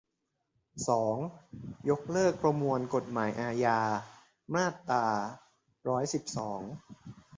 [0.87, 1.15] สอง
[1.89, 3.79] ยกเลิกประมวลกฎหมายอาญา
[4.53, 5.05] มาตรา
[5.87, 6.61] ร้อยสิบสอง